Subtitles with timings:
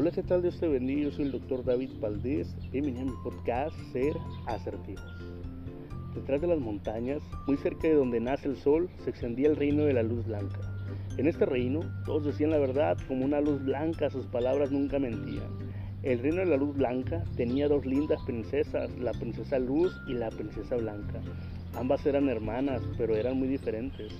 [0.00, 0.42] Hola, ¿qué tal?
[0.42, 1.02] Dios te bendiga.
[1.02, 2.54] Yo soy el doctor David Valdés.
[2.70, 4.16] Bienvenido a mi podcast Ser
[4.46, 5.02] Asertivos.
[6.14, 9.82] Detrás de las montañas, muy cerca de donde nace el sol, se extendía el reino
[9.82, 10.60] de la luz blanca.
[11.16, 15.48] En este reino, todos decían la verdad como una luz blanca, sus palabras nunca mentían.
[16.04, 20.30] El reino de la luz blanca tenía dos lindas princesas, la princesa Luz y la
[20.30, 21.20] princesa Blanca.
[21.74, 24.12] Ambas eran hermanas, pero eran muy diferentes.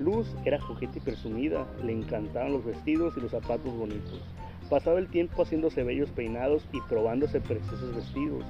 [0.00, 4.20] Luz era coqueta y presumida, le encantaban los vestidos y los zapatos bonitos.
[4.70, 8.44] Pasaba el tiempo haciéndose bellos peinados y probándose preciosos vestidos.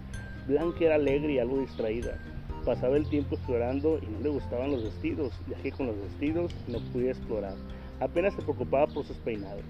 [0.47, 2.19] Blanca era alegre y algo distraída.
[2.67, 6.55] Pasaba el tiempo explorando y no le gustaban los vestidos, ya que con los vestidos
[6.69, 7.55] no podía explorar.
[8.01, 9.65] Apenas se preocupaba por sus peinados.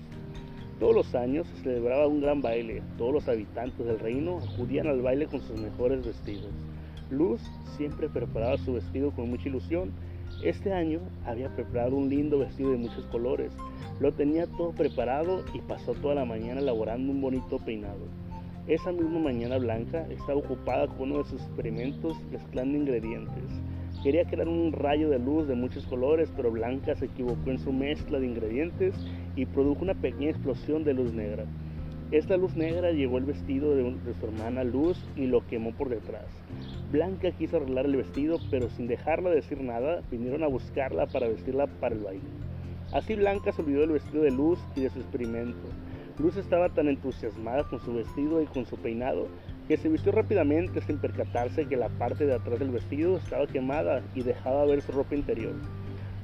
[0.80, 2.82] Todos los años se celebraba un gran baile.
[2.98, 6.50] Todos los habitantes del reino acudían al baile con sus mejores vestidos.
[7.10, 7.40] Luz
[7.76, 9.92] siempre preparaba su vestido con mucha ilusión.
[10.42, 13.52] Este año había preparado un lindo vestido de muchos colores.
[14.00, 18.06] Lo tenía todo preparado y pasó toda la mañana elaborando un bonito peinado.
[18.66, 23.44] Esa misma mañana Blanca estaba ocupada con uno de sus experimentos mezclando ingredientes.
[24.02, 27.70] Quería crear un rayo de luz de muchos colores, pero Blanca se equivocó en su
[27.70, 28.94] mezcla de ingredientes
[29.36, 31.44] y produjo una pequeña explosión de luz negra.
[32.12, 36.24] Esta luz negra llegó al vestido de, su hermana Luz y lo quemó por detrás.
[36.90, 41.68] Blanca quiso arreglar el vestido, pero sin dejarla decir nada, vinieron a buscarla para vestirla
[41.68, 42.28] para el baile.
[42.92, 45.68] Así Blanca se olvidó del vestido de Luz y de su experimento.
[46.18, 49.28] Luz estaba tan entusiasmada con su vestido y con su peinado
[49.68, 54.02] que se vistió rápidamente sin percatarse que la parte de atrás del vestido estaba quemada
[54.16, 55.54] y dejaba ver su ropa interior.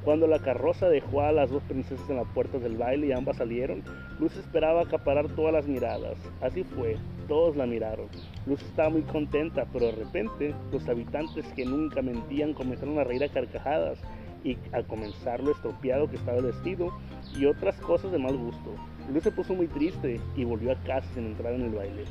[0.02, 3.36] Cuando la carroza dejó a las dos princesas en las puertas del baile y ambas
[3.36, 3.84] salieron,
[4.18, 6.18] Luz esperaba acaparar todas las miradas.
[6.40, 8.08] Así fue, todos la miraron.
[8.46, 13.24] Luz estaba muy contenta, pero de repente los habitantes que nunca mentían comenzaron a reír
[13.24, 13.98] a carcajadas
[14.44, 16.92] y a comenzar lo estropeado que estaba el vestido
[17.36, 18.74] y otras cosas de mal gusto.
[19.12, 22.04] Luz se puso muy triste y volvió a casa sin entrar en el baile.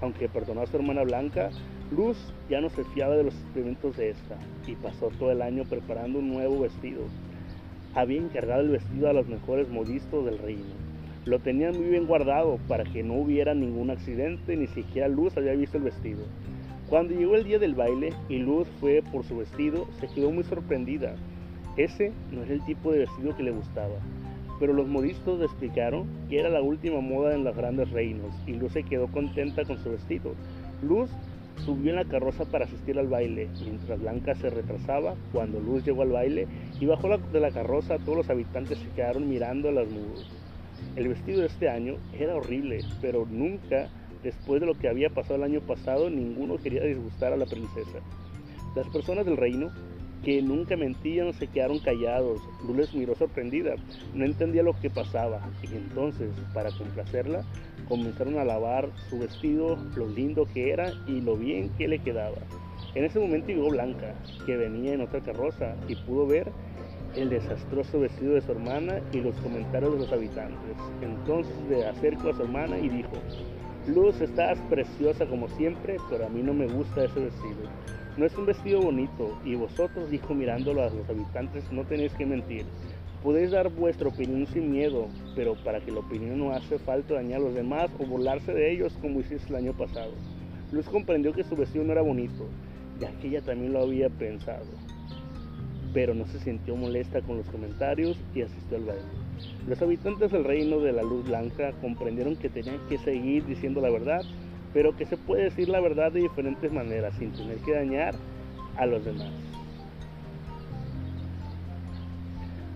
[0.00, 1.50] Aunque perdonó a su hermana Blanca,
[1.90, 2.16] Luz
[2.48, 6.18] ya no se fiaba de los experimentos de esta y pasó todo el año preparando
[6.18, 7.02] un nuevo vestido.
[7.94, 10.93] Había encargado el vestido a los mejores modistos del reino.
[11.24, 15.54] Lo tenían muy bien guardado para que no hubiera ningún accidente, ni siquiera Luz había
[15.54, 16.22] visto el vestido.
[16.90, 20.44] Cuando llegó el día del baile y Luz fue por su vestido, se quedó muy
[20.44, 21.14] sorprendida.
[21.78, 23.94] Ese no es el tipo de vestido que le gustaba.
[24.60, 28.52] Pero los modistas le explicaron que era la última moda en los grandes reinos y
[28.52, 30.34] Luz se quedó contenta con su vestido.
[30.82, 31.10] Luz
[31.64, 36.02] subió en la carroza para asistir al baile, mientras Blanca se retrasaba cuando Luz llegó
[36.02, 36.46] al baile
[36.78, 40.43] y bajó de la carroza todos los habitantes se quedaron mirando a las nubes.
[40.96, 43.88] El vestido de este año era horrible, pero nunca,
[44.22, 47.98] después de lo que había pasado el año pasado, ninguno quería disgustar a la princesa.
[48.76, 49.70] Las personas del reino
[50.24, 52.40] que nunca mentían se quedaron callados.
[52.66, 53.74] Luz les miró sorprendida,
[54.14, 57.44] no entendía lo que pasaba y entonces, para complacerla,
[57.88, 62.38] comenzaron a lavar su vestido, lo lindo que era y lo bien que le quedaba.
[62.94, 64.14] En ese momento llegó Blanca,
[64.46, 66.50] que venía en otra carroza y pudo ver
[67.16, 70.76] el desastroso vestido de su hermana y los comentarios de los habitantes.
[71.00, 73.12] Entonces le acercó a su hermana y dijo,
[73.86, 77.68] Luz, estás preciosa como siempre, pero a mí no me gusta ese vestido.
[78.16, 82.24] No es un vestido bonito y vosotros, dijo mirándolo a los habitantes, no tenéis que
[82.24, 82.64] mentir.
[83.22, 87.40] Podéis dar vuestra opinión sin miedo, pero para que la opinión no hace falta dañar
[87.40, 90.12] a los demás o burlarse de ellos como hiciste el año pasado.
[90.72, 92.46] Luz comprendió que su vestido no era bonito,
[93.00, 94.66] ya que ella también lo había pensado,
[95.94, 99.02] pero no se sintió molesta con los comentarios y asistió al baile.
[99.66, 103.90] Los habitantes del reino de la luz blanca comprendieron que tenían que seguir diciendo la
[103.90, 104.22] verdad
[104.74, 108.14] pero que se puede decir la verdad de diferentes maneras sin tener que dañar
[108.76, 109.30] a los demás.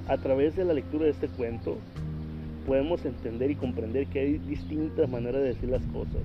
[0.06, 1.76] A través de la lectura de este cuento
[2.66, 6.22] podemos entender y comprender que hay distintas maneras de decir las cosas.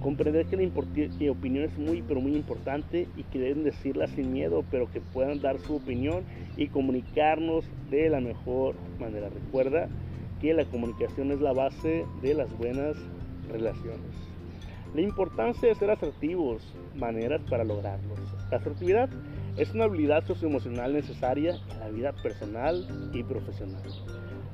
[0.00, 4.64] Comprender que la opinión es muy pero muy importante y que deben decirla sin miedo,
[4.70, 6.24] pero que puedan dar su opinión
[6.56, 9.28] y comunicarnos de la mejor manera.
[9.28, 9.88] Recuerda
[10.40, 12.96] que la comunicación es la base de las buenas
[13.50, 14.30] relaciones.
[14.94, 16.62] La importancia de ser asertivos,
[16.96, 18.18] maneras para lograrlos.
[18.50, 19.10] La asertividad
[19.56, 23.82] es una habilidad socioemocional necesaria en la vida personal y profesional.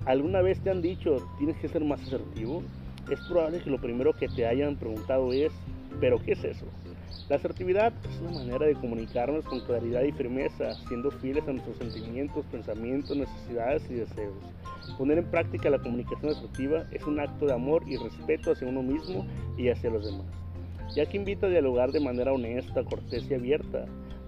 [0.04, 2.62] ¿Alguna vez te han dicho tienes que ser más asertivo?
[3.10, 5.52] Es probable que lo primero que te hayan preguntado es,
[6.00, 6.66] ¿pero qué es eso?
[7.28, 11.76] La asertividad es una manera de comunicarnos con claridad y firmeza, siendo fieles a nuestros
[11.78, 14.34] sentimientos, pensamientos, necesidades y deseos.
[14.96, 18.82] Poner en práctica la comunicación asertiva es un acto de amor y respeto hacia uno
[18.82, 19.26] mismo
[19.56, 20.26] y hacia los demás,
[20.94, 23.86] ya que invita a dialogar de manera honesta, cortés y abierta.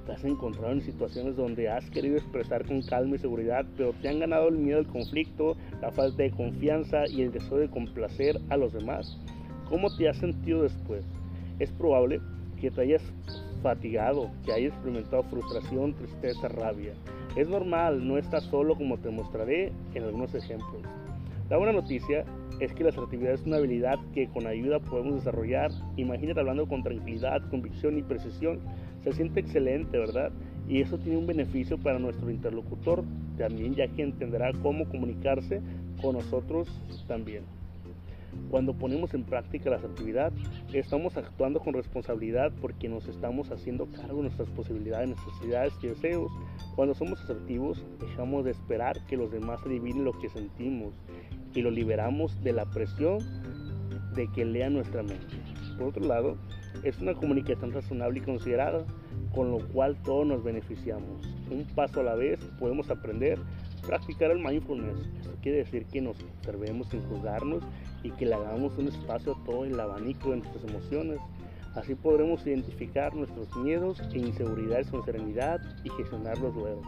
[0.08, 4.08] Te has encontrado en situaciones donde has querido expresar con calma y seguridad, pero te
[4.08, 8.40] han ganado el miedo al conflicto, la falta de confianza y el deseo de complacer
[8.48, 9.20] a los demás.
[9.68, 11.04] ¿Cómo te has sentido después?
[11.58, 12.22] Es probable
[12.58, 13.02] que te hayas
[13.62, 16.94] fatigado, que hayas experimentado frustración, tristeza, rabia.
[17.36, 20.84] Es normal, no estás solo como te mostraré en algunos ejemplos.
[21.50, 22.24] La buena noticia
[22.60, 25.70] es que la asertividad es una habilidad que con ayuda podemos desarrollar.
[25.96, 28.60] Imagínate hablando con tranquilidad, convicción y precisión.
[29.08, 30.30] Se siente excelente, ¿verdad?
[30.68, 33.04] Y eso tiene un beneficio para nuestro interlocutor
[33.38, 35.62] también, ya que entenderá cómo comunicarse
[36.02, 36.68] con nosotros
[37.06, 37.44] también.
[38.50, 40.30] Cuando ponemos en práctica la asertividad,
[40.74, 46.30] estamos actuando con responsabilidad porque nos estamos haciendo cargo de nuestras posibilidades, necesidades y deseos.
[46.76, 50.92] Cuando somos asertivos, dejamos de esperar que los demás adivinen lo que sentimos
[51.54, 53.20] y lo liberamos de la presión
[54.14, 55.34] de que lean nuestra mente.
[55.78, 56.36] Por otro lado,
[56.82, 58.84] es una comunicación razonable y considerada,
[59.34, 61.26] con lo cual todos nos beneficiamos.
[61.50, 63.38] Un paso a la vez podemos aprender
[63.88, 64.98] practicar el mindfulness.
[65.20, 67.64] Esto quiere decir que nos observemos sin juzgarnos
[68.02, 71.20] y que le hagamos un espacio a todo el abanico de nuestras emociones.
[71.74, 76.82] Así podremos identificar nuestros miedos e inseguridades con serenidad y gestionarlos luego.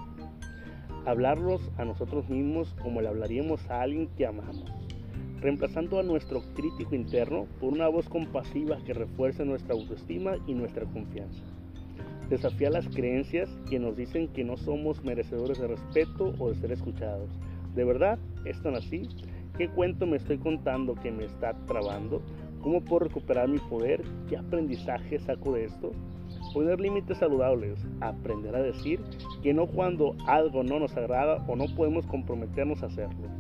[1.07, 4.65] Hablarlos a nosotros mismos como le hablaríamos a alguien que amamos,
[5.41, 10.85] reemplazando a nuestro crítico interno por una voz compasiva que refuerce nuestra autoestima y nuestra
[10.87, 11.43] confianza.
[12.29, 16.73] Desafiar las creencias que nos dicen que no somos merecedores de respeto o de ser
[16.73, 17.29] escuchados.
[17.75, 19.09] ¿De verdad es tan así?
[19.57, 22.23] ¿Qué cuento me estoy contando que me está trabando?
[22.63, 24.03] ¿Cómo puedo recuperar mi poder?
[24.29, 25.93] ¿Qué aprendizaje saco de esto?
[26.53, 29.01] Poner límites saludables, aprender a decir
[29.43, 33.40] que no cuando algo no nos agrada o no podemos comprometernos a hacerlo.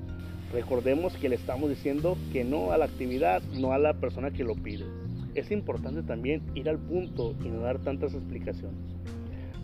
[0.52, 4.42] Recordemos que le estamos diciendo que no a la actividad, no a la persona que
[4.42, 4.84] lo pide.
[5.36, 8.80] Es importante también ir al punto y no dar tantas explicaciones.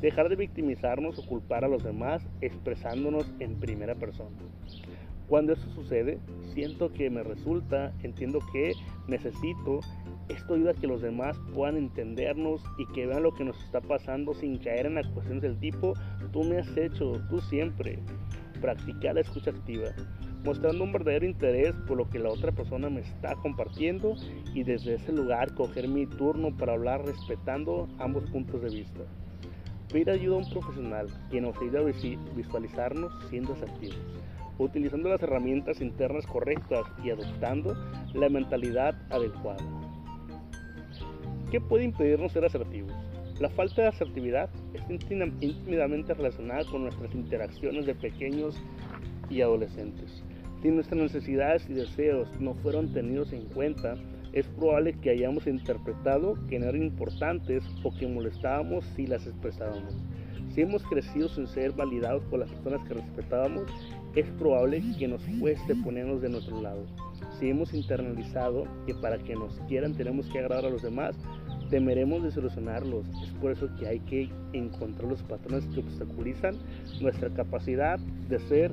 [0.00, 4.36] Dejar de victimizarnos o culpar a los demás expresándonos en primera persona.
[5.28, 6.20] Cuando eso sucede,
[6.54, 8.72] siento que me resulta, entiendo que
[9.08, 9.80] necesito,
[10.28, 13.80] esto ayuda a que los demás puedan entendernos y que vean lo que nos está
[13.80, 15.94] pasando sin caer en las cuestiones del tipo,
[16.32, 17.98] tú me has hecho, tú siempre.
[18.60, 19.88] Practicar la escucha activa,
[20.44, 24.14] mostrando un verdadero interés por lo que la otra persona me está compartiendo
[24.54, 29.00] y desde ese lugar coger mi turno para hablar respetando ambos puntos de vista.
[29.92, 33.96] Pedir ayuda a un profesional que nos ayude a visualizarnos siendo asertivos
[34.58, 37.76] utilizando las herramientas internas correctas y adoptando
[38.14, 39.62] la mentalidad adecuada.
[41.50, 42.92] ¿Qué puede impedirnos ser asertivos?
[43.38, 48.56] La falta de asertividad está íntimamente relacionada con nuestras interacciones de pequeños
[49.28, 50.22] y adolescentes.
[50.62, 53.96] Si nuestras necesidades y deseos no fueron tenidos en cuenta,
[54.32, 59.94] es probable que hayamos interpretado que no eran importantes o que molestábamos si las expresábamos.
[60.54, 63.64] Si hemos crecido sin ser validados por las personas que respetábamos,
[64.14, 66.86] es probable que nos cueste ponernos de nuestro lado.
[67.38, 71.14] Si hemos internalizado que para que nos quieran tenemos que agradar a los demás,
[71.70, 73.06] temeremos desilusionarlos.
[73.22, 76.56] Es por eso que hay que encontrar los patrones que obstaculizan
[77.00, 77.98] nuestra capacidad
[78.28, 78.70] de ser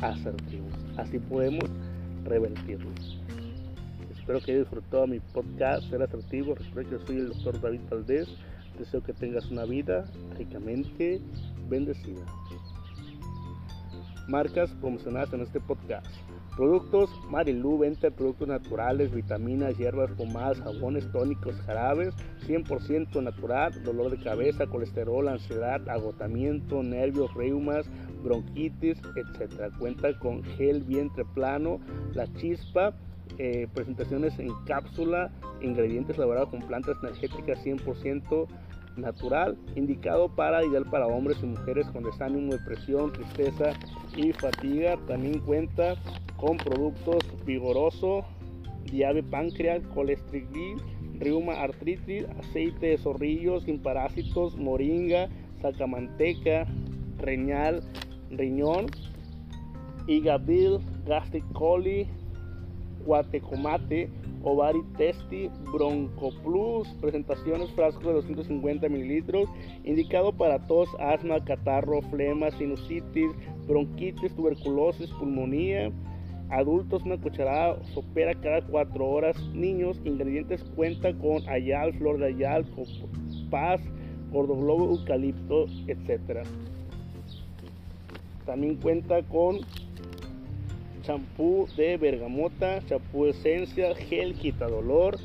[0.00, 0.72] asertivos.
[0.96, 1.64] Así podemos
[2.24, 3.18] revertirlos.
[4.10, 6.54] Espero que hayas disfrutado mi podcast Ser Asertivo.
[6.54, 8.28] Recuerda que soy el doctor David Valdés.
[8.78, 10.04] Deseo que tengas una vida
[10.36, 11.20] ricamente
[11.68, 12.24] bendecida
[14.28, 16.06] marcas promocionadas en este podcast.
[16.58, 22.12] Productos Marilu, venta productos naturales, vitaminas, hierbas, pomadas, jabones, tónicos, jarabes,
[22.48, 27.88] 100% natural, dolor de cabeza, colesterol, ansiedad, agotamiento, nervios, reumas,
[28.24, 29.72] bronquitis, etc.
[29.78, 31.78] Cuenta con gel vientre plano,
[32.14, 32.92] la chispa,
[33.38, 35.30] eh, presentaciones en cápsula,
[35.60, 38.48] ingredientes elaborados con plantas energéticas 100%
[38.96, 43.70] natural, indicado para ideal para hombres y mujeres con desánimo, depresión, tristeza
[44.16, 44.96] y fatiga.
[45.06, 45.94] También cuenta
[46.38, 48.24] con productos vigoroso,
[48.90, 50.80] diabe páncreas, colesterol,
[51.18, 55.28] reuma, artritis, aceite de zorrillo sin parásitos, moringa,
[55.60, 56.66] sacamanteca,
[57.18, 57.82] reñal,
[58.30, 58.86] riñón,
[60.06, 62.06] igabil, gastric coli,
[63.04, 64.08] guatecomate,
[64.44, 69.48] Ovari Testi Bronco Plus, presentaciones frasco de 250 mililitros,
[69.84, 73.30] indicado para tos, asma, catarro, flema, sinusitis,
[73.66, 75.90] bronquitis, tuberculosis, pulmonía.
[76.50, 79.36] Adultos una cucharada sopera cada 4 horas.
[79.52, 82.64] Niños, ingredientes cuenta con ayal, flor de ayal,
[83.50, 83.80] paz,
[84.32, 86.46] gordoglobo, eucalipto, etc.
[88.46, 89.58] También cuenta con
[91.02, 95.18] champú de bergamota, champú esencia, gel quita dolor,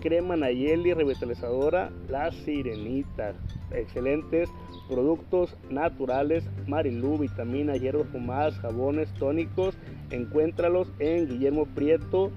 [0.00, 3.34] crema Nayeli revitalizadora, la sirenita.
[3.70, 4.48] Excelentes
[4.88, 9.76] productos naturales, Marilú, vitamina, hierbas fumadas, jabones, tónicos.
[10.10, 12.32] Encuéntralos en Guillermo Prieto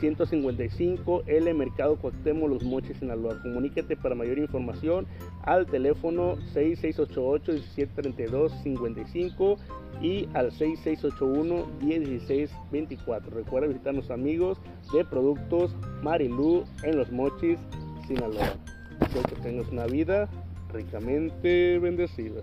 [0.00, 3.40] 155 L Mercado Cuauhtémoc Los Mochis Sinaloa.
[3.42, 5.06] Comuníquete para mayor información
[5.42, 9.56] al teléfono 6688 1732 55
[10.02, 13.30] y al 6681 1016 24.
[13.30, 14.58] Recuerda visitar a nuestros amigos
[14.92, 17.58] de Productos Marilú en Los Mochis
[18.06, 18.54] Sinaloa.
[19.00, 20.28] Espero que tengas una vida
[20.72, 22.42] ricamente bendecida.